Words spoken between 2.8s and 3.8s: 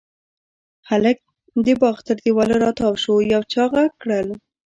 شو، يو چا